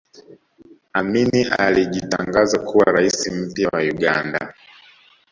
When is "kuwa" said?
2.59-2.85